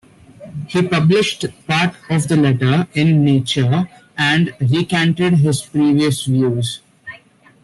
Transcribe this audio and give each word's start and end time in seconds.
He 0.67 0.81
published 0.87 1.45
part 1.67 1.93
of 2.09 2.27
the 2.27 2.35
letter 2.35 2.87
in 2.95 3.23
"Nature" 3.23 3.87
and 4.17 4.51
recanted 4.59 5.33
his 5.35 5.61
previous 5.61 6.25
views. 6.25 6.79